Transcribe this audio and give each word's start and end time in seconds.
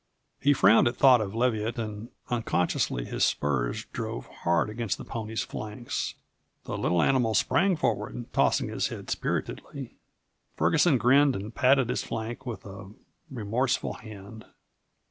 He 0.39 0.53
frowned 0.53 0.87
at 0.87 0.97
thought 0.97 1.21
of 1.21 1.35
Leviatt 1.35 1.77
and 1.77 2.09
unconsciously 2.31 3.05
his 3.05 3.23
spurs 3.23 3.85
drove 3.93 4.25
hard 4.25 4.67
against 4.67 4.97
the 4.97 5.05
pony's 5.05 5.43
flanks. 5.43 6.15
The 6.63 6.75
little 6.75 7.03
animal 7.03 7.35
sprang 7.35 7.75
forward, 7.75 8.25
tossing 8.33 8.69
his 8.69 8.87
head 8.87 9.11
spiritedly. 9.11 9.97
Ferguson 10.57 10.97
grinned 10.97 11.35
and 11.35 11.53
patted 11.53 11.91
its 11.91 12.01
flank 12.03 12.47
with 12.47 12.65
a 12.65 12.89
remorseful 13.29 13.93
hand. 13.93 14.45